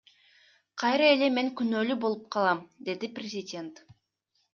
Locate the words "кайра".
0.83-1.09